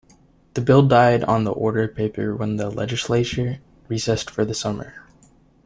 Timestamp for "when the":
2.35-2.71